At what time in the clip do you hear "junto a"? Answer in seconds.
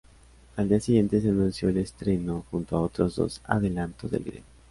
2.49-2.81